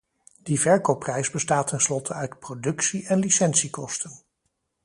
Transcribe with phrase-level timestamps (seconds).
[0.39, 4.11] Die verkoopprijs bestaat tenslotte uit productie- en licentiekosten.